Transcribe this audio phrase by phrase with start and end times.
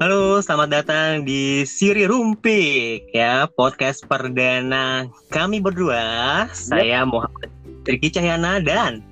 [0.00, 6.48] Halo, selamat datang di Siri Rumpik ya, podcast perdana kami berdua.
[6.56, 7.52] Saya Muhammad
[7.84, 9.04] Triki Cahyana dan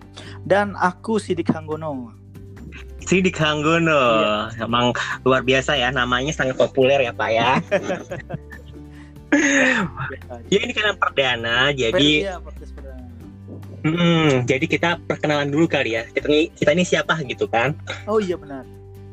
[0.49, 2.17] Dan aku Sidik Hanggono.
[3.05, 4.49] Sidik Hanggono.
[4.57, 4.97] Emang
[5.29, 7.61] luar biasa ya, namanya sangat populer ya Pak ya.
[10.49, 13.05] ya ini kan perdana, jadi Iya, podcast perdana.
[13.85, 16.09] mm, jadi kita perkenalan dulu kali ya.
[16.09, 17.77] Kita ini kita ini siapa gitu kan?
[18.09, 18.65] Oh iya benar.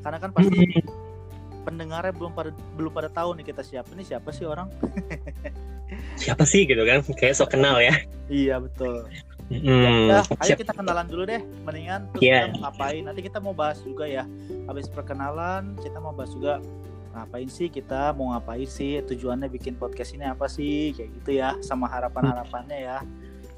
[0.07, 1.03] Karena kan pasti
[1.65, 4.69] pendengarnya belum pada belum pada tahu nih kita siapa nih siapa sih orang?
[6.15, 7.05] Siapa sih gitu kan?
[7.13, 7.93] Kayak so kenal ya.
[8.25, 9.05] Iya betul.
[9.45, 11.38] Mm, Ya, ayo siap- kita kenalan dulu deh.
[11.61, 12.38] Mendingan terus Iya.
[12.41, 13.01] kita mau ngapain?
[13.05, 14.23] Nanti kita mau bahas juga ya.
[14.65, 16.57] Habis perkenalan kita mau bahas juga
[17.13, 21.53] ngapain sih kita mau ngapain sih tujuannya bikin podcast ini apa sih kayak gitu ya
[21.61, 22.97] sama harapan-harapannya ya.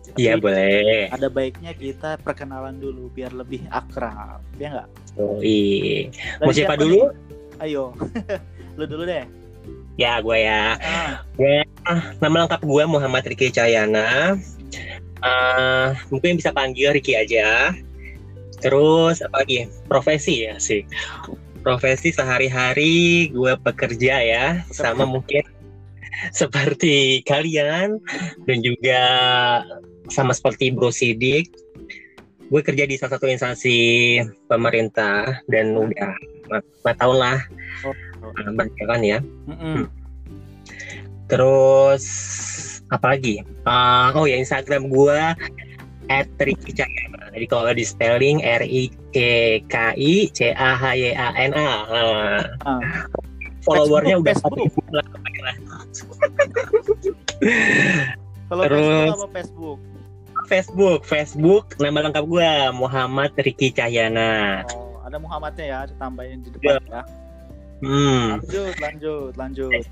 [0.04, 1.08] Tapi Iya boleh.
[1.10, 4.44] Ada baiknya kita perkenalan dulu biar lebih akrab.
[4.56, 4.90] Ya nggak?
[5.16, 6.12] Oh, iya.
[6.40, 6.82] Mau siapa nih?
[6.84, 7.00] dulu?
[7.64, 7.94] Ayo.
[8.78, 9.26] Lu dulu deh.
[9.98, 10.78] Ya, gue ya.
[10.78, 14.38] Ah, Nama lengkap gue Muhammad Riki Cahyana.
[15.18, 17.74] Eh, mungkin bisa panggil Riki aja.
[18.62, 19.66] Terus apa lagi?
[19.90, 20.86] Profesi ya sih.
[21.66, 25.44] Profesi sehari-hari gue pekerja ya, sama mungkin
[26.40, 28.00] seperti kalian
[28.48, 29.02] dan juga
[30.08, 31.50] sama seperti Bro Sidik.
[32.48, 33.78] Gue kerja di salah satu instansi
[34.48, 36.16] pemerintah dan udah
[36.50, 37.38] lima tahun lah
[37.86, 37.94] Oh.
[38.34, 39.20] eh, berjalan ya.
[39.46, 39.86] mm-mm.
[41.28, 42.06] Terus
[42.88, 43.44] apa lagi?
[43.62, 45.36] Ah, oh ya Instagram gua
[46.40, 47.30] @ricky_cahyana.
[47.36, 49.16] Jadi kalau di spelling R I C
[49.68, 51.70] K I C A H Y A N A.
[51.86, 52.80] Nah, Ah.
[53.62, 55.04] followernya udah satu ribu lah.
[58.48, 59.80] Kalau Terus- Facebook apa Facebook?
[60.48, 64.64] Facebook, Facebook nama lengkap gua Muhammad Riki Cahyana.
[64.72, 67.04] Oh, ada Muhammadnya ya, ditambahin di depan ya.
[67.80, 68.44] Hmm.
[68.44, 69.84] Lanjut, lanjut, lanjut.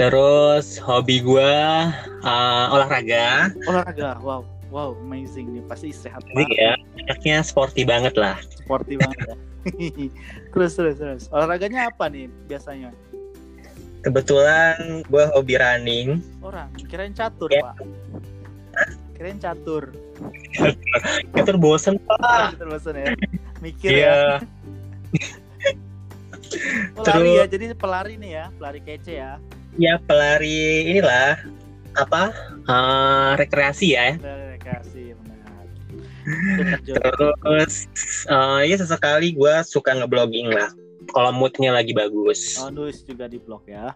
[0.00, 1.92] Terus hobi gua
[2.24, 3.52] ah, olahraga.
[3.68, 4.40] Olahraga, wow,
[4.72, 5.62] wow, amazing nih.
[5.68, 6.72] Pasti sehat banget, ya,
[7.04, 8.40] anaknya sporty banget lah.
[8.56, 9.36] sporty banget ya.
[10.56, 11.22] terus, terus, terus.
[11.28, 12.90] Olahraganya apa nih biasanya?
[14.02, 16.24] Kebetulan gua hobi running.
[16.40, 17.60] Orang, kirain catur, Ya.
[17.60, 17.76] Pak.
[19.12, 19.92] Kirain catur.
[21.38, 22.56] Itu bosen pak.
[22.58, 23.12] terus ya.
[23.62, 23.96] Mikir ya.
[23.96, 24.18] Iya.
[26.98, 29.32] Pelari ya, Terus- jadi pelari nih ya, pelari kece ya.
[29.80, 31.40] Ya pelari inilah
[31.96, 32.34] apa
[32.68, 34.18] eh, rekreasi ya.
[34.20, 35.64] Rekreasi, benar.
[36.84, 37.74] Terus
[38.28, 40.68] eh, ya sesekali gue suka ngeblogging lah.
[41.14, 42.60] Kalau moodnya lagi bagus.
[42.60, 43.94] Oh, nulis juga di blog ya.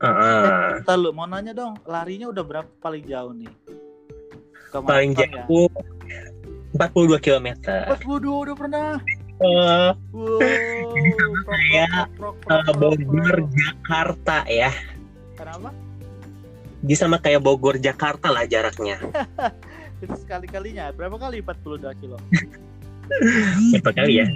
[0.00, 0.84] Heeh.
[0.84, 3.52] Ntar lu mau nanya dong, larinya udah berapa paling jauh nih?
[4.72, 5.44] Paling maraton ya?
[6.74, 7.48] Jauh 42 km.
[7.62, 8.90] 42 udah pernah.
[9.36, 10.40] Eh, Wow.
[11.68, 13.36] Ya, prok, prok, eh, Bogor.
[13.52, 14.72] Jakarta ya.
[15.36, 15.68] Kenapa?
[16.80, 18.96] Dia sama kayak Bogor Jakarta lah jaraknya.
[20.04, 20.88] Itu sekali-kalinya.
[20.96, 22.16] Berapa kali 42 kilo?
[23.76, 24.26] Berapa kali ya?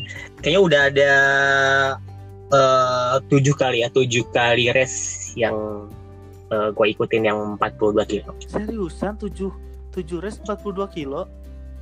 [0.45, 1.13] Kayaknya udah ada
[2.53, 5.89] eh, tujuh kali ya, tujuh kali race yang
[6.51, 8.35] gue ikutin yang 42 kilo.
[8.43, 9.49] Seriusan 7
[9.95, 11.31] 7 race 42 kilo?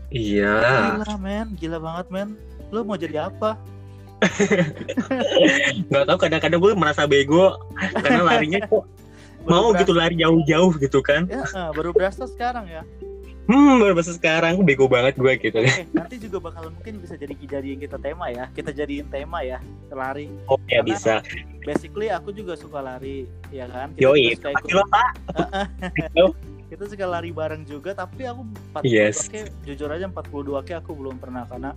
[0.09, 0.57] Iya.
[0.97, 2.29] Gila men, gila banget men.
[2.73, 3.57] Lu mau jadi apa?
[5.89, 7.55] nggak tahu kadang-kadang gue merasa bego
[8.03, 8.83] karena larinya kok
[9.51, 12.83] mau Baru gitu lari jauh-jauh gitu kan Ya, eh, baru berasa sekarang ya.
[13.47, 17.33] hmm baru bahasa sekarang bego banget gue gitu Oke, nanti juga bakal mungkin bisa jadi
[17.33, 18.51] jadiin kita tema ya.
[18.53, 20.29] Kita jadiin tema ya, lari.
[20.51, 21.23] oh ya bisa
[21.65, 23.95] Basically aku juga suka lari, ya kan?
[23.97, 25.11] yoi Pak ikut Kilo, Pak
[26.69, 29.17] kita suka lari bareng juga tapi aku 42 Yes.
[29.27, 30.23] k jujur aja 42
[30.63, 31.73] k aku belum pernah karena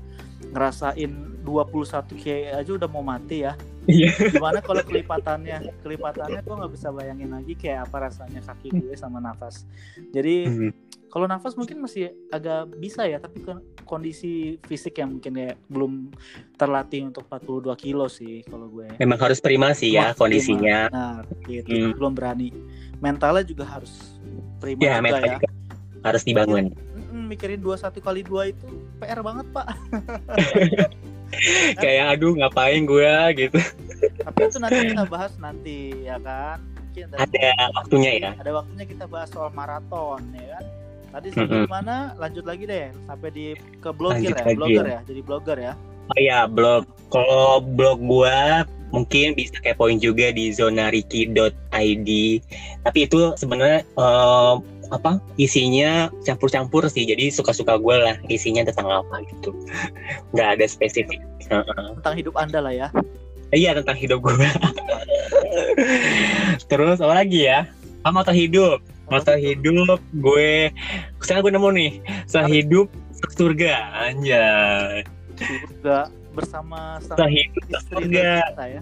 [0.46, 4.14] ngerasain 21 k aja udah mau mati ya Iya.
[4.30, 9.18] gimana kalau kelipatannya kelipatannya gue nggak bisa bayangin lagi kayak apa rasanya kaki gue sama
[9.18, 9.66] nafas
[10.12, 10.72] jadi Hmm.
[11.10, 16.14] kalau nafas mungkin masih agak bisa ya tapi kon- kondisi fisik yang mungkin kayak belum
[16.56, 21.18] terlatih untuk 42 kilo sih kalau gue memang harus prima sih ya Wah, kondisinya nah
[21.44, 21.98] gitu Hmm.
[21.98, 22.54] belum berani
[23.02, 24.21] mentalnya juga harus
[24.62, 25.34] prima ya juga ya.
[25.42, 25.50] juga
[26.02, 26.66] harus dibangun.
[26.72, 28.68] Mm-mm, mikirin 21 kali 2 itu
[29.02, 29.68] PR banget pak.
[31.82, 33.60] Kayak aduh ngapain gue gitu.
[34.22, 36.62] Tapi itu nanti kita bahas nanti ya kan?
[36.92, 38.30] Mungkin ada, ada waktunya ya.
[38.36, 40.66] Ada waktunya kita bahas soal maraton ya kan?
[41.12, 41.72] Tadi sampai Mm-mm.
[41.72, 42.16] mana?
[42.20, 43.46] Lanjut lagi deh sampai di
[43.80, 44.58] ke blogger Lanjut ya lagi.
[44.60, 45.74] blogger ya jadi blogger ya.
[46.12, 46.84] Oh ya blog.
[47.12, 48.40] Kalau blog gue
[48.92, 52.10] mungkin bisa kepoin juga di zonariki.id
[52.84, 54.56] tapi itu sebenarnya eh,
[54.92, 59.56] apa isinya campur-campur sih jadi suka-suka gue lah isinya tentang apa gitu
[60.36, 62.92] nggak ada spesifik tentang hidup anda lah ya
[63.52, 64.48] Iya tentang hidup gue.
[66.72, 67.68] Terus apa lagi ya?
[68.08, 68.80] Ah, moto hidup.
[69.12, 70.72] Moto hidup gue.
[71.20, 71.92] Sekarang gue nemu nih.
[72.32, 72.88] Sehidup
[73.36, 74.08] surga.
[74.08, 75.04] Anjay.
[75.36, 78.82] Surga bersama sang istri tercinta ya.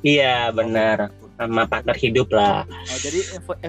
[0.00, 1.12] Iya benar.
[1.40, 2.68] Sama partner hidup lah.
[2.68, 3.20] Oh, jadi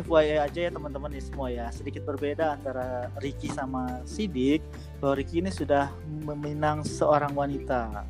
[0.04, 1.72] FYI aja ya teman-teman nih semua ya.
[1.72, 4.60] Sedikit berbeda antara Ricky sama Sidik.
[5.00, 5.88] Bahwa Ricky ini sudah
[6.28, 8.04] meminang seorang wanita.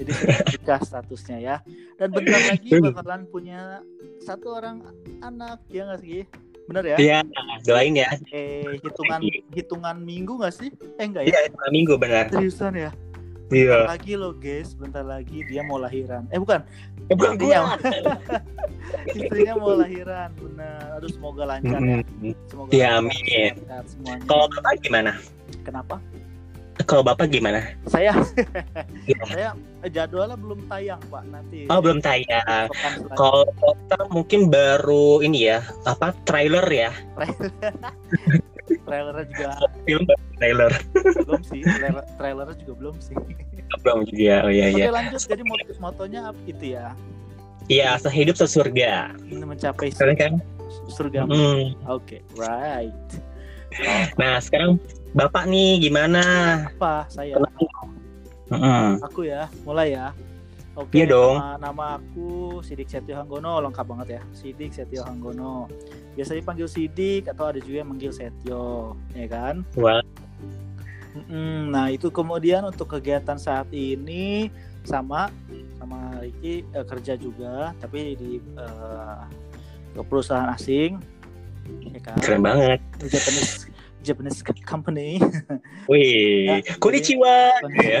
[0.00, 0.10] Jadi
[0.56, 1.56] sudah statusnya ya.
[2.00, 3.84] Dan bentar lagi bakalan punya
[4.24, 4.80] satu orang
[5.20, 6.24] anak ya nggak sih?
[6.64, 6.96] Bener ya?
[6.96, 7.18] Iya
[7.68, 8.08] doain ya.
[8.32, 9.20] Eh hitungan
[9.52, 10.72] hitungan minggu nggak sih?
[10.96, 11.36] Eh enggak ya?
[11.36, 12.32] Iya dua minggu benar.
[12.32, 12.90] Seriusan ya?
[13.52, 13.84] Iya.
[13.86, 16.24] Lagi loh guys, bentar lagi dia mau lahiran.
[16.28, 16.64] Eh bukan,
[17.04, 17.34] Eh, Bukan.
[17.36, 17.60] Istrinya.
[19.18, 20.28] istrinya mau lahiran.
[20.32, 20.96] Benar.
[20.96, 22.00] Aduh semoga lancar ya.
[22.00, 22.32] Mm-mm.
[22.46, 23.52] Semoga Ya, amin.
[23.84, 24.24] semuanya.
[24.24, 25.12] Kalau bapak gimana?
[25.60, 25.96] Kenapa?
[26.82, 27.60] Kalau bapak gimana?
[27.84, 28.16] Saya
[29.04, 29.20] Iya.
[29.28, 29.48] saya
[29.84, 31.68] eh, jadwalnya belum tayang pak nanti.
[31.68, 32.66] Oh belum tayang.
[33.12, 36.90] Kalau kita mungkin baru ini ya apa trailer ya
[38.92, 39.48] trailernya juga
[39.88, 40.02] film
[40.36, 40.72] trailer
[41.24, 41.60] belum sih.
[41.64, 43.16] Trailer, trailernya juga belum sih.
[43.82, 45.20] belum juga oh iya iya Oke lanjut.
[45.24, 46.92] Jadi mot- motonya apa itu ya?
[47.72, 50.32] iya sehidup sesurga mencapai keren kan
[50.92, 51.24] surga.
[51.24, 51.72] Hmm.
[51.88, 52.92] Oke, right.
[54.20, 54.76] nah sekarang
[55.16, 56.20] bapak nih gimana
[56.76, 57.40] Apa saya?
[58.52, 59.00] Mm-mm.
[59.08, 60.12] Aku ya, mulai ya.
[60.72, 61.36] Oke, Iya dong.
[61.36, 64.22] Nama, nama aku Sidik Setio Hanggono, lengkap banget ya.
[64.32, 65.68] Sidik Setio Hanggono.
[66.16, 69.60] Biasa dipanggil Sidik atau ada juga yang manggil Setio, ya kan?
[69.76, 70.00] Wah.
[71.12, 74.48] Mm-mm, Nah itu kemudian untuk kegiatan saat ini
[74.80, 75.28] sama
[75.76, 79.22] sama Ricky eh, kerja juga, tapi di eh,
[80.08, 80.96] perusahaan asing,
[81.92, 82.16] ya kan?
[82.16, 82.80] keren banget
[83.12, 83.68] Japanese
[84.00, 85.20] Japanese company.
[85.84, 87.34] wih Ya, konnichiwa
[87.76, 88.00] ya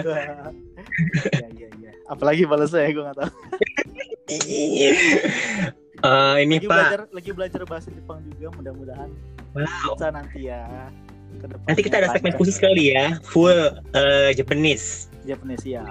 [1.36, 1.61] iya iya.
[2.12, 3.32] Apalagi balas saya gue nggak tahu.
[6.02, 9.06] Eh, ini Lagi pak belajar lagi belajar bahasa Jepang juga mudah-mudahan
[9.54, 9.94] Wow.
[9.94, 10.90] bisa nanti ya.
[11.38, 13.54] Ke depannya nanti kita ada segmen khusus kali ya full
[13.94, 15.86] eh, Japanese Japanese ya.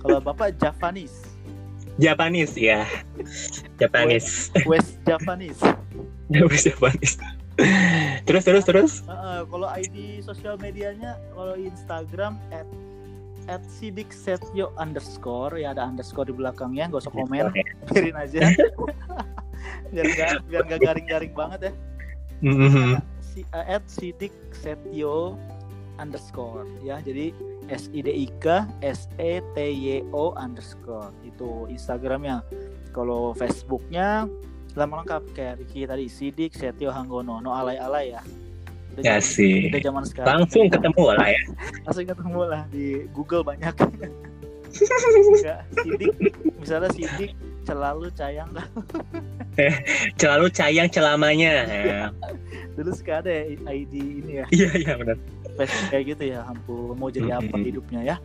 [0.00, 1.28] Kalau bapak Japanese,
[2.00, 2.88] Japanese ya
[3.76, 5.60] Japanese West Japanese.
[6.32, 6.72] Japanese
[8.24, 12.64] terus terus terus Heeh, kalau ID sosial medianya kalau Instagram at
[13.46, 15.58] at sidik setio underscore.
[15.58, 17.50] Ya ada underscore di belakangnya gak usah komen.
[17.90, 18.40] Biarin aja.
[19.92, 21.72] Biar nggak biar nggak garing-garing banget ya.
[22.44, 23.00] Mhm.
[23.22, 25.34] si uh, at sidik setio
[25.96, 26.68] underscore.
[26.84, 27.32] Ya jadi
[27.66, 31.10] s i d i k s e t y o underscore.
[31.24, 32.44] Itu instagramnya.
[32.92, 34.28] Kalau facebooknya
[34.76, 36.06] lama lengkap kayak Ricky tadi.
[36.06, 37.40] Sidik setio hanggono.
[37.40, 38.22] No alay alay ya
[38.96, 39.54] udah Ya zaman- sih.
[39.68, 40.28] udah zaman sekarang.
[40.40, 41.42] Langsung ketemu lah ya.
[41.84, 43.74] Langsung ketemu lah di Google banyak.
[44.76, 46.12] Enggak, sidik.
[46.60, 47.32] Misalnya sidik
[47.64, 48.48] selalu cayang
[50.20, 51.52] selalu cayang celamanya.
[51.64, 52.02] Ya.
[52.76, 54.46] dulu suka ada ya ID ini ya.
[54.52, 55.16] Iya iya benar.
[55.88, 58.16] Kayak gitu ya ampun mau jadi apa hidupnya ya.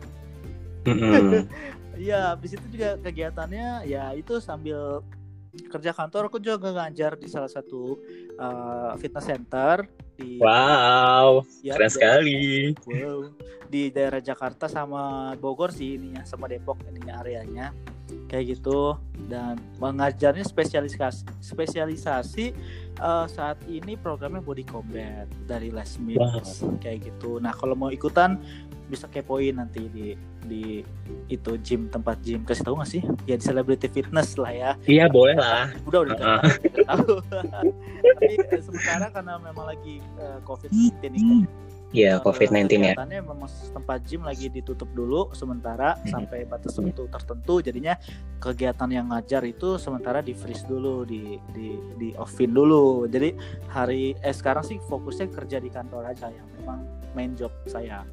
[1.92, 5.00] Iya, habis itu juga kegiatannya ya itu sambil
[5.52, 8.00] kerja kantor aku juga ngajar di salah satu
[8.40, 9.84] uh, fitness center
[10.16, 12.40] di wow ya, keren di- sekali.
[12.88, 13.20] wow,
[13.68, 17.72] di daerah Jakarta sama Bogor sih ininya sama Depok ininya areanya.
[18.28, 19.00] Kayak gitu.
[19.32, 22.52] Dan mengajarnya spesialisasi spesialisasi
[23.00, 26.60] uh, saat ini programnya body combat dari Les Mills.
[26.84, 27.40] Kayak gitu.
[27.40, 28.36] Nah kalau mau ikutan
[28.92, 30.12] bisa kepoin nanti di
[30.42, 30.82] di
[31.26, 32.42] itu gym tempat gym.
[32.42, 33.02] Kasih tahu nggak sih?
[33.24, 34.70] Ya di celebrity fitness lah ya.
[34.84, 35.70] Iya boleh lah.
[35.86, 36.40] Udah udah Heeh.
[36.42, 37.14] udah tahu.
[38.02, 41.46] Tapi eh, sementara karena memang lagi eh, covid 19 ini
[41.92, 42.96] Iya Eh, covid 19 ya.
[42.96, 46.08] kegiatannya memang tempat gym lagi ditutup dulu sementara Mhm.
[46.08, 47.60] sampai batas waktu tertentu.
[47.60, 47.94] Jadinya
[48.40, 53.04] kegiatan yang ngajar itu sementara di freeze dulu di di di offin dulu.
[53.04, 53.36] Jadi
[53.68, 56.80] hari eh sekarang sih fokusnya kerja di kantor aja yang memang
[57.12, 58.08] main job saya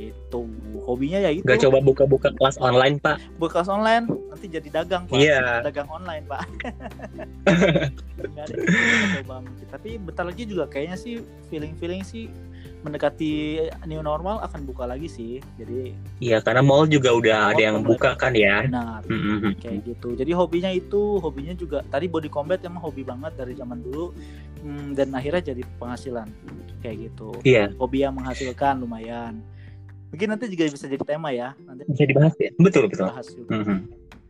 [0.00, 0.40] itu
[0.86, 1.44] hobinya ya itu.
[1.44, 3.20] Gak coba buka-buka kelas online pak.
[3.36, 5.18] Bekas online nanti jadi dagang pak.
[5.18, 5.60] Iya.
[5.66, 6.44] dagang online pak.
[8.40, 8.54] Ada
[9.20, 12.28] coba tapi bentar lagi juga kayaknya sih feeling feeling sih
[12.80, 15.32] mendekati new normal akan buka lagi sih.
[15.60, 18.64] Jadi Iya karena mall juga udah ada yang Mall buka kan ya.
[18.64, 19.04] benar.
[19.04, 19.60] Mhm.
[19.60, 20.16] kayak gitu.
[20.16, 24.12] Jadi hobinya itu hobinya juga tadi body combat emang hobi banget dari zaman dulu
[24.60, 26.28] Hmm, dan akhirnya jadi penghasilan.
[26.84, 27.32] Kayak gitu.
[27.44, 27.72] Iya.
[27.80, 29.40] Hobi yang menghasilkan lumayan
[30.10, 31.54] mungkin nanti juga bisa jadi tema ya.
[31.62, 32.50] Nanti bisa dibahas ya?
[32.58, 33.06] Betul betul.
[33.08, 33.52] bahas juga.
[33.62, 33.78] Mhm.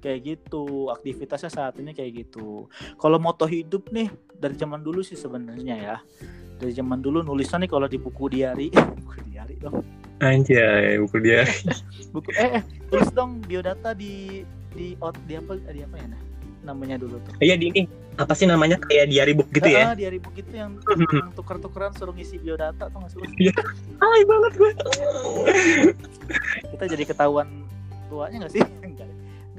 [0.00, 2.72] kayak gitu aktivitasnya saat ini kayak gitu.
[2.96, 5.96] Kalau moto hidup nih dari zaman dulu sih sebenarnya ya.
[6.56, 8.72] Dari zaman dulu nulisan nih kalau di buku diary.
[9.04, 9.84] Buku diary dong.
[10.20, 11.48] Anjay buku dia
[12.16, 16.22] buku eh, eh tulis dong biodata di di out di apa di apa ya nah?
[16.64, 17.32] namanya dulu tuh.
[17.40, 17.88] Iya di ini
[18.20, 19.90] apa sih namanya kayak diary book gitu ya?
[19.90, 21.08] Ah, di hari book itu yang, Mhm.
[21.18, 23.24] yang tuker-tukeran suruh ngisi biodata atau nggak suruh
[23.96, 24.72] Hai banget gue.
[26.70, 27.48] kita jadi ketahuan
[28.06, 29.08] tuanya nggak sih enggak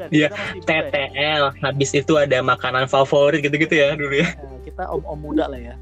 [0.10, 0.90] Iya, muda ya.
[0.90, 1.44] TTL.
[1.60, 4.34] Habis itu ada makanan favorit gitu-gitu ya dulu ya.
[4.34, 5.76] Eh, kita om om muda lah ya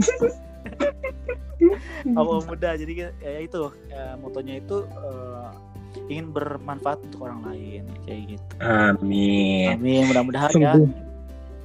[2.10, 5.48] om om muda jadi ya itu eh, motonya itu eh,
[6.08, 9.74] ingin bermanfaat untuk orang lain kayak gitu Amin.
[9.74, 10.74] amin mudah-mudahan ya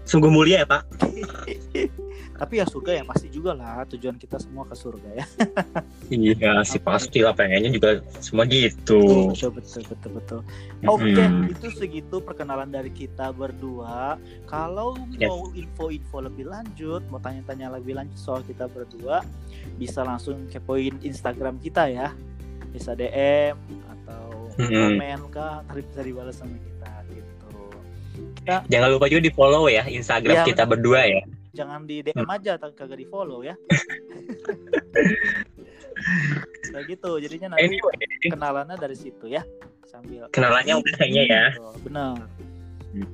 [0.06, 0.84] Sungguh, mulia ya Pak.
[2.36, 5.26] tapi ya surga ya pasti juga lah tujuan kita semua ke surga ya
[6.12, 9.32] Iya sih pasti lah pengennya juga semua gitu.
[9.32, 10.40] betul betul betul betul
[10.84, 11.48] Oke, Mm-mm.
[11.50, 14.20] itu segitu perkenalan dari kita berdua.
[14.46, 15.32] Kalau Yes.
[15.32, 19.24] mau info-info lebih lanjut, mau tanya-tanya lebih lanjut soal kita berdua,
[19.80, 22.12] bisa langsung kepoin Instagram kita ya.
[22.70, 23.56] Bisa DM
[23.88, 25.00] atau Mm-mm.
[25.00, 26.75] komen kah, nanti bisa dibalas sama kita.
[28.46, 31.22] Kita Jangan lupa juga di follow ya Instagram Iya, kita berdua ya.
[31.56, 33.56] jangan di DM aja, tapi kagak di follow ya.
[36.68, 37.96] Kayak gitu, jadinya nanti Anyway,
[38.28, 39.42] kenalannya dari situ ya.
[39.88, 41.44] Sambil kenalannya udah kayaknya ya.
[41.82, 42.20] Benar.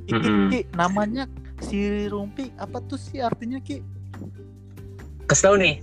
[0.09, 0.17] Ki.
[0.49, 1.29] Ki, namanya
[1.61, 3.85] si Rumpi apa tuh sih artinya Ki?
[5.29, 5.75] Kesel nih.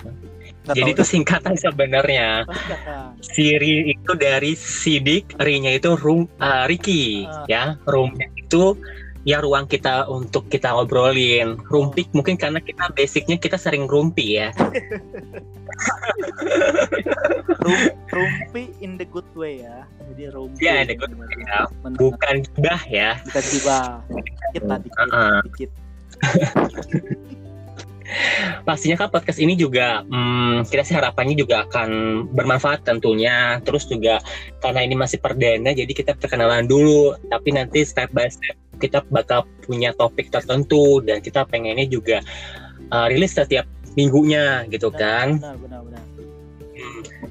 [0.67, 2.45] Nggak Jadi itu singkatan sebenarnya.
[3.25, 7.47] Siri itu dari Sidik, Ri-nya itu Rum, uh, Riki, Ah.
[7.49, 7.63] ya.
[7.89, 8.77] Room itu
[9.29, 11.61] ya ruang kita untuk kita ngobrolin.
[11.69, 14.49] Rumpik mungkin karena kita basicnya kita sering rumpi ya.
[17.61, 19.85] Rum, Rumpi in the good way ya.
[20.09, 20.65] Jadi Rumpi.
[20.65, 21.69] Iya, in the good way, ya.
[21.85, 23.21] Bukan gibah ya.
[23.29, 23.79] Bukan tiba.
[24.09, 25.37] Dikit lah, dikit, Uh-uh.
[25.53, 25.71] dikit.
[28.65, 31.89] Pastinya kan podcast ini juga hmm, kita sih harapannya juga akan
[32.33, 33.61] bermanfaat tentunya.
[33.61, 34.25] Terus juga
[34.65, 37.13] karena ini masih perdana jadi kita perkenalan dulu.
[37.29, 42.23] Tapi nanti step by step kita bakal punya topik tertentu dan kita pengennya juga
[42.95, 43.67] uh, rilis setiap
[43.99, 45.43] minggunya gitu kan.
[45.43, 46.03] Benar, benar, benar.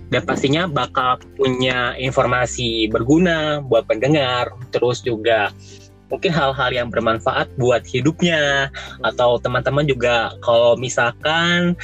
[0.08, 4.52] Dan pastinya bakal punya informasi berguna buat pendengar.
[4.72, 5.52] Terus juga
[6.08, 8.72] mungkin hal-hal yang bermanfaat buat hidupnya.
[9.04, 11.76] Atau teman-teman juga kalau misalkan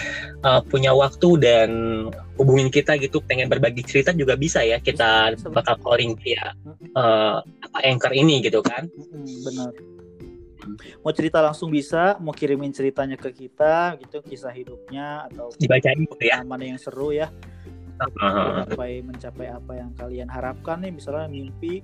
[0.43, 1.69] uh, punya waktu dan
[2.39, 6.57] hubungin kita gitu pengen berbagi cerita juga bisa ya kita bakal calling via
[6.97, 8.89] uh, apa anchor ini gitu kan.
[9.21, 9.71] Benar.
[11.03, 16.23] Mau cerita langsung bisa, mau kirimin ceritanya ke kita gitu kisah hidupnya atau dibacain gitu
[16.23, 16.39] ya.
[16.47, 17.27] mana yang seru ya.
[17.99, 21.83] Mencapai mencapai apa yang kalian harapkan nih misalnya mimpi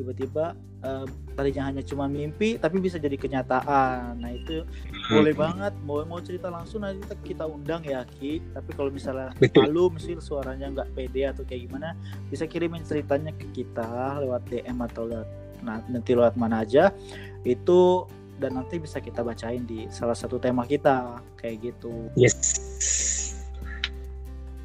[0.00, 1.04] tiba-tiba eh,
[1.36, 4.16] tadinya hanya cuma mimpi tapi bisa jadi kenyataan.
[4.16, 4.64] Nah itu
[5.12, 5.76] boleh banget.
[5.84, 8.40] Mau mau cerita langsung nanti kita, kita undang ya Ki.
[8.56, 11.92] Tapi kalau misalnya malu misal suaranya nggak pede atau kayak gimana
[12.32, 15.28] bisa kirimin ceritanya ke kita lewat DM atau lewat
[15.60, 16.96] nah, nanti lewat mana aja.
[17.44, 18.08] Itu
[18.40, 21.20] dan nanti bisa kita bacain di salah satu tema kita.
[21.36, 22.08] Kayak gitu.
[22.16, 23.09] Yes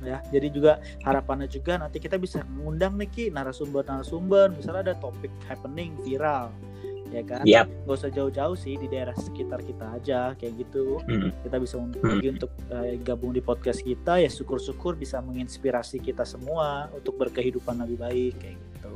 [0.06, 0.72] ya jadi juga
[1.02, 6.54] harapannya juga nanti kita bisa mengundang nih Ki narasumber-narasumber misalnya ada topik happening viral
[7.10, 7.70] ya kan Yap.
[7.86, 11.30] nggak usah jauh-jauh sih di daerah sekitar kita aja kayak gitu Hmm.
[11.42, 12.12] kita bisa untuk Hmm.
[12.12, 17.78] pergi untuk eh, gabung di podcast kita ya syukur-syukur bisa menginspirasi kita semua untuk berkehidupan
[17.80, 18.94] lebih baik kayak gitu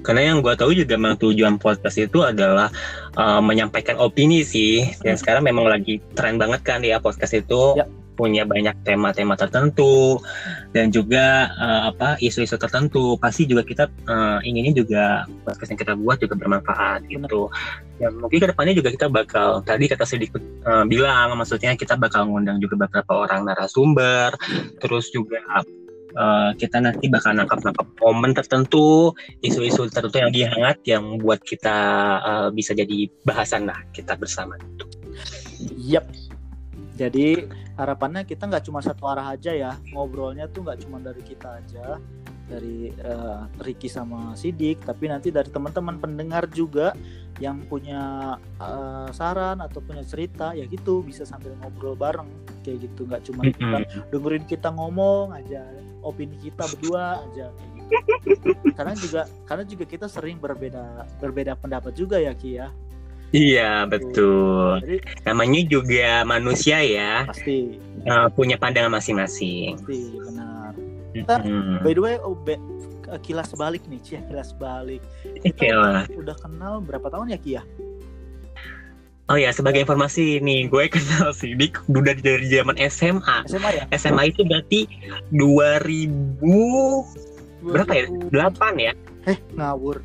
[0.00, 2.72] Karena yang gue tahu juga memang tujuan podcast itu adalah
[3.12, 4.88] uh, menyampaikan opini sih.
[5.02, 5.20] Dan Hmm.
[5.20, 7.84] sekarang memang lagi tren banget kan ya podcast itu Ya.
[8.16, 10.18] Punya banyak tema-tema tertentu
[10.72, 13.20] dan juga uh, apa isu-isu tertentu.
[13.20, 15.04] Pasti juga kita uh, inginnya juga
[15.44, 17.52] podcast yang kita buat juga bermanfaat gitu.
[18.00, 22.28] Dan mungkin ke depannya juga kita bakal tadi kata sedikit uh, bilang, maksudnya kita bakal
[22.28, 24.32] ngundang juga beberapa orang narasumber,
[24.80, 25.40] terus juga
[26.16, 29.12] uh, kita nanti bakal nangkap-nangkap momen tertentu
[29.44, 31.76] isu-isu tertentu yang lagi hangat yang buat kita
[32.20, 34.56] uh, bisa jadi bahasan lah kita bersama.
[35.76, 36.04] Yap.
[36.96, 37.44] Jadi
[37.76, 39.76] harapannya kita nggak cuma satu arah aja ya.
[39.92, 42.00] Ngobrolnya tuh nggak cuma dari kita aja.
[42.46, 46.96] Dari eh, Ricky sama Sidik tapi nanti dari teman-teman pendengar juga
[47.36, 52.28] yang punya eh, saran atau punya cerita ya gitu bisa sambil ngobrol bareng.
[52.64, 55.62] Kayak gitu nggak cuma kita dengerin kita ngomong aja
[56.00, 57.52] opini kita berdua aja.
[57.52, 57.76] Kayak
[58.26, 58.50] gitu.
[58.74, 62.74] karena juga karena juga kita sering berbeda berbeda pendapat juga ya Ki ya
[63.28, 64.78] Iya betul.
[64.80, 69.76] jadi Namanya juga manusia ya pasti uh, punya pandangan masing-masing.
[69.76, 70.72] pasti benar
[71.10, 71.80] Kita- Hmm.
[71.80, 72.60] By the way, oh, be-
[73.18, 75.00] kilas balik nih, Cia, kilas balik.
[75.40, 76.04] Kita lah.
[76.10, 77.62] udah kenal berapa tahun ya, Kia?
[79.26, 83.42] Oh ya sebagai informasi nih gue kenal Sidik udah dari zaman SMA.
[83.48, 83.84] SMA ya?
[83.90, 84.86] SMA itu berarti
[85.34, 86.38] 2000
[87.64, 88.06] berapa ya?
[88.30, 88.92] 8 ya?
[89.26, 89.98] Eh, ngawur.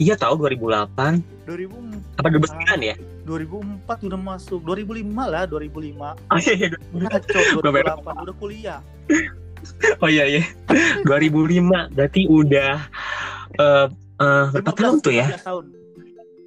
[0.00, 1.20] Iya tahu 2008.
[1.44, 2.96] 2000 Apa 2009 ya?
[3.28, 6.68] 2004 udah masuk 2005 lah 2005 Oh iya iya.
[6.90, 8.80] Baru- 2008 udah kuliah
[10.02, 10.42] Oh iya iya.
[11.04, 12.80] 2005 berarti udah
[13.54, 13.86] eh
[14.18, 15.28] eh, berapa tahun tuh ya?
[15.36, 15.64] 15 tahun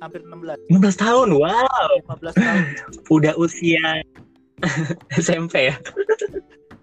[0.01, 1.27] hampir 16 15 tahun.
[1.31, 1.91] Wow.
[2.09, 2.61] 15 tahun
[3.07, 4.01] Udah usia
[5.21, 5.75] SMP ya.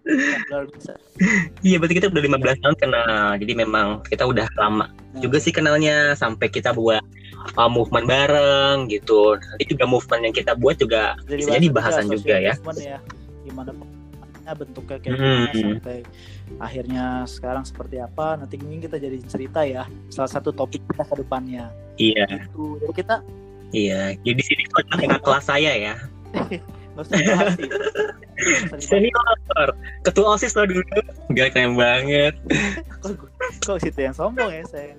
[1.67, 3.37] Iya berarti kita udah 15 tahun kenal.
[3.37, 7.03] Jadi memang kita udah lama Nah, juga sih kenalnya sampai kita buat
[7.59, 9.35] uh, movement bareng gitu.
[9.37, 12.55] Nanti juga movement yang kita buat juga bisa jadi bahasan juga ya.
[12.55, 12.99] social movement ya
[13.41, 15.27] gimana bentuknya bentuknya kayak Hmm.
[15.51, 15.99] gimana sampai
[16.63, 21.15] akhirnya sekarang seperti apa nanti mungkin kita jadi cerita ya salah satu topik kita ke
[21.27, 21.67] depannya
[21.99, 23.17] Iya, itu jadi kita
[23.75, 24.01] iya.
[24.23, 25.95] Jadi di sini kakak kelas saya ya.
[27.01, 27.17] usah
[28.81, 29.69] Senior,
[30.05, 30.83] ketua OSIS lo dulu.
[31.37, 32.35] Gak keren banget.
[33.01, 33.17] kok,
[33.65, 34.97] kok situ yang sombong ya saya ya,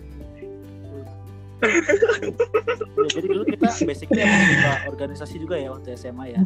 [3.11, 6.41] jadi dulu kita basicnya suka organisasi juga ya waktu SMA ya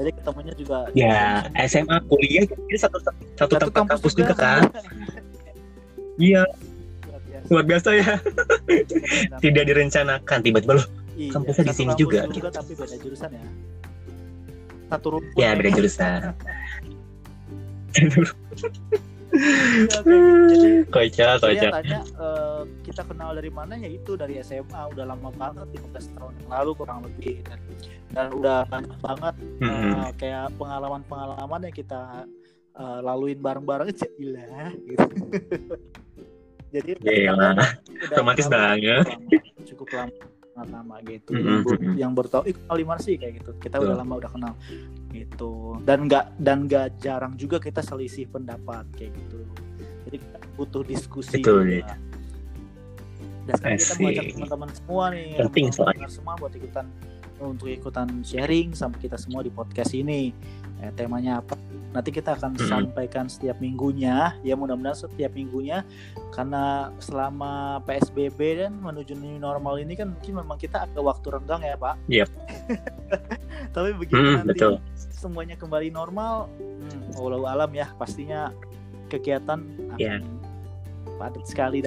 [0.00, 2.98] jadi ketemunya juga Ya, SMA kuliah jadi satu
[3.36, 4.62] satu, tempat kampus juga kan.
[6.16, 6.44] Iya,
[7.48, 7.96] Luar biasa.
[7.96, 8.20] ya.
[9.44, 10.86] Tidak direncanakan tiba-tiba loh.
[11.16, 12.00] Iya, kampusnya di satu sini kampus
[12.32, 12.48] juga.
[12.48, 13.44] tapi beda jurusan ya
[14.90, 16.20] satu rumput Ya, beda jurusan.
[19.30, 21.70] Iya, Kocak, kocak.
[21.70, 26.32] tanya eh, kita kenal dari mana ya itu dari SMA udah lama banget 15 tahun
[26.42, 27.58] yang lalu kurang lebih dan,
[28.10, 30.10] dan udah banyak banget eh, Mm-mm.
[30.18, 32.26] kayak pengalaman-pengalaman yang kita
[32.74, 34.50] eh, laluin bareng-bareng gila
[34.82, 35.06] gitu.
[36.74, 37.50] jadi Gila.
[38.10, 39.06] Romantis banget.
[39.62, 40.10] cukup lama,
[40.68, 41.32] lama gitu.
[41.32, 43.50] Yang, ber- yang bertau ih kenal sih kayak gitu.
[43.56, 44.52] Kita udah lama udah kenal
[45.10, 45.80] gitu.
[45.80, 49.40] Dan nggak dan nggak jarang juga kita selisih pendapat kayak gitu.
[50.04, 51.64] Jadi kita butuh diskusi juga.
[51.64, 51.96] ya.
[53.48, 56.06] dan sekarang kita mau ajak teman-teman semua nih Penting soalnya.
[56.06, 56.86] semua buat ikutan
[57.40, 60.30] untuk ikutan sharing sama kita semua di podcast ini
[60.78, 61.56] eh, temanya apa
[61.90, 62.70] nanti kita akan Mm-mm.
[62.70, 65.82] sampaikan setiap minggunya ya mudah-mudahan setiap minggunya
[66.30, 71.58] karena selama PSBB dan menuju new normal ini kan mungkin memang kita ada waktu renggang
[71.60, 71.94] ya Pak.
[72.06, 72.28] Yep.
[73.74, 74.78] Tapi begitu Hmm, nanti betul.
[74.94, 78.54] semuanya kembali normal, hmm, wallahu alam ya pastinya
[79.10, 79.58] kegiatan
[79.90, 80.22] akan Ya.
[81.18, 81.82] padat sekali.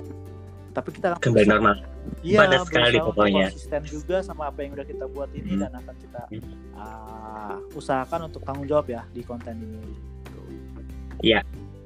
[0.76, 1.76] Tapi kita akan Kembali normal.
[2.20, 3.48] Iya, Padat sekali pokoknya.
[3.48, 5.62] konsisten juga sama apa yang udah kita buat ini Hmm.
[5.62, 6.56] dan akan kita Hmm.
[6.74, 9.80] ah, usahakan untuk tanggung jawab ya di konten ini.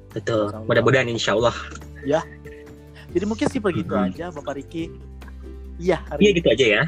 [0.08, 0.48] Betul.
[0.48, 0.66] Insya Allah.
[0.66, 1.56] Mudah-mudahan insya Allah.
[3.08, 4.06] Jadi mungkin sih begitu Hmm.
[4.06, 4.90] aja Bapak Riki.
[5.78, 6.82] Iya, Iya gitu aja ya.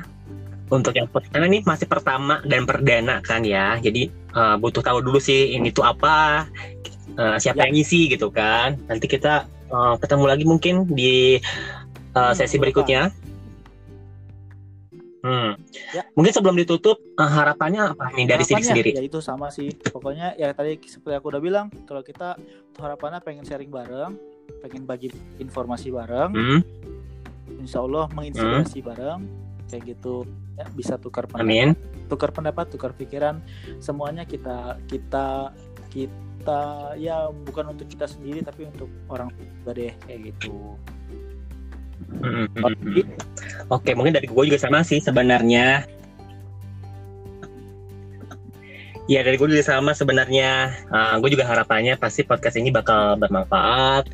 [0.66, 3.78] Untuk yang per- karena ini masih pertama dan perdana kan ya.
[3.78, 6.46] Jadi eh, butuh tahu dulu sih ini tuh apa,
[7.12, 7.66] eh, siapa Ya.
[7.66, 8.78] yang ngisi gitu kan.
[8.86, 11.38] Nanti kita eh, ketemu lagi mungkin di
[12.10, 13.14] Hmm, sesi betul, berikutnya.
[15.20, 15.52] Hmm.
[15.92, 16.02] Ya.
[16.16, 18.90] Mungkin sebelum ditutup eh, harapannya apa nih dari Sidik Harapannya, sendiri?
[18.96, 19.68] Ya itu sama sih.
[19.72, 22.40] Pokoknya ya tadi seperti aku udah bilang, kalau kita
[22.80, 24.16] harapannya pengen sharing bareng,
[24.64, 26.60] pengen bagi informasi bareng, Hmm,
[27.60, 29.20] insya Allah menginspirasi bareng,
[29.68, 30.24] kayak gitu.
[30.56, 31.68] Ya, bisa tukar pendapat, amin.
[32.08, 33.40] tukar pendapat, tukar pikiran,
[33.80, 35.52] semuanya kita kita
[35.88, 36.60] kita
[36.96, 39.28] ya bukan untuk kita sendiri tapi untuk orang
[39.64, 40.76] deh kayak gitu.
[42.20, 43.04] Hmm, hmm, hmm, hmm.
[43.70, 45.84] Oke, mungkin dari gue juga sama sih sebenarnya.
[49.10, 50.70] Ya dari gue juga sama sebenarnya.
[51.18, 54.06] gue juga harapannya pasti podcast ini bakal bermanfaat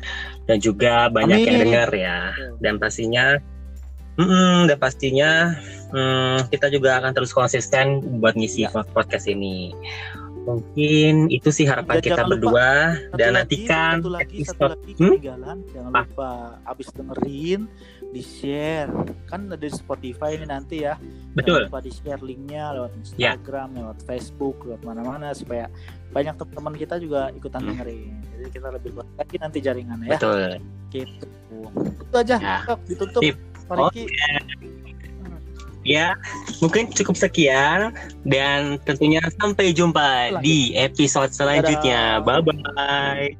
[0.49, 1.63] dan juga banyak yang Amin.
[1.69, 2.33] dengar ya.
[2.57, 3.37] Dan pastinya,
[4.17, 5.53] mm-mm, dan pastinya
[5.93, 8.73] mm, kita juga akan terus konsisten buat ngisi Ya.
[8.73, 9.73] podcast ini.
[10.47, 14.91] Mungkin itu sih harapan Dan kita lupa, berdua Satu dan nantikan satu lagi, satu lagi
[14.95, 15.11] Hmm?
[15.11, 16.03] ketinggalan, jangan Ah.
[16.07, 16.31] lupa
[16.63, 17.61] abis dengerin
[18.07, 18.87] di share
[19.27, 20.95] kan ada di Spotify ini nanti ya
[21.35, 21.67] Betul.
[21.67, 23.35] Jangan lupa di share linknya lewat Ya.
[23.35, 25.67] Instagram, lewat Facebook, lewat mana-mana supaya
[26.09, 27.69] banyak teman kita juga ikutan Hmm.
[27.75, 28.15] dengerin.
[28.31, 30.15] Jadi kita lebih luas lagi nanti jaringannya ya.
[30.15, 30.41] Betul.
[30.87, 31.27] Gitu.
[31.99, 32.35] Itu aja.
[32.39, 32.57] Ya.
[32.87, 33.19] Ditutup.
[33.19, 33.35] Sip.
[33.67, 34.07] Pak Riki.
[35.87, 36.19] Ya,
[36.59, 37.95] mungkin cukup sekian
[38.27, 42.19] dan tentunya sampai jumpa di episode selanjutnya.
[42.19, 43.31] Bye bye.